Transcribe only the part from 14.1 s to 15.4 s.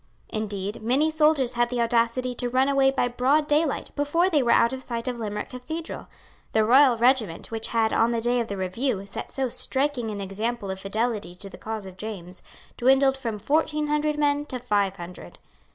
men to five hundred.